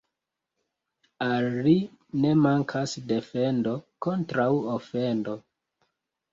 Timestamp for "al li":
1.25-1.73